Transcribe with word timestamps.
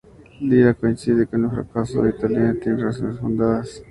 Lira 0.39 0.73
coincide 0.73 1.21
en 1.21 1.27
que 1.27 1.35
el 1.35 1.51
fracaso 1.51 2.01
del 2.01 2.15
italiano 2.15 2.57
tiene 2.59 2.83
razones 2.85 3.19
fundadas. 3.19 3.83